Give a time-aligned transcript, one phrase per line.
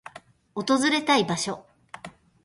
[0.55, 1.63] 訪れたい場所